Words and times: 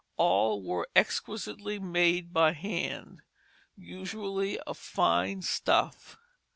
All 0.17 0.63
were 0.63 0.89
exquisitely 0.95 1.77
made 1.77 2.33
by 2.33 2.53
hand, 2.53 3.21
and 3.75 3.85
usually 3.85 4.59
of 4.61 4.75
fine 4.79 5.43
stuff. 5.43 6.17